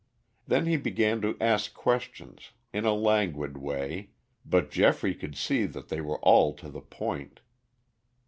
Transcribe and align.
Then 0.47 0.65
he 0.65 0.77
began 0.77 1.21
to 1.21 1.37
ask 1.39 1.75
questions, 1.75 2.53
in 2.73 2.85
a 2.85 2.91
languid 2.91 3.55
way, 3.55 4.09
but 4.43 4.71
Geoffrey 4.71 5.13
could 5.13 5.37
see 5.37 5.67
that 5.67 5.89
they 5.89 6.01
were 6.01 6.17
all 6.21 6.55
to 6.55 6.69
the 6.69 6.81
point. 6.81 7.41